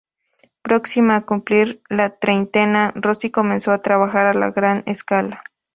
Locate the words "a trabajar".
3.71-4.25